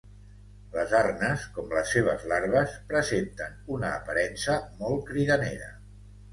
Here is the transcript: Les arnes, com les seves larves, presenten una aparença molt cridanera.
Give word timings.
Les 0.77 0.95
arnes, 0.99 1.43
com 1.57 1.67
les 1.75 1.91
seves 1.97 2.25
larves, 2.33 2.75
presenten 2.95 3.55
una 3.79 3.95
aparença 4.01 4.59
molt 4.83 5.09
cridanera. 5.15 5.73